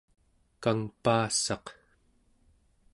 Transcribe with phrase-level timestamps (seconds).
[0.63, 1.65] kangpaassaq